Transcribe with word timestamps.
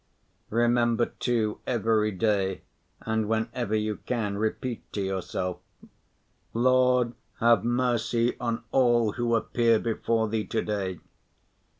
Remember, 0.49 1.05
too, 1.05 1.59
every 1.67 2.09
day, 2.11 2.63
and 3.01 3.27
whenever 3.29 3.75
you 3.75 3.97
can, 4.07 4.35
repeat 4.35 4.81
to 4.93 5.01
yourself, 5.03 5.59
"Lord, 6.55 7.13
have 7.39 7.63
mercy 7.63 8.35
on 8.39 8.63
all 8.71 9.11
who 9.11 9.35
appear 9.35 9.77
before 9.77 10.27
Thee 10.27 10.47
to‐day." 10.47 10.99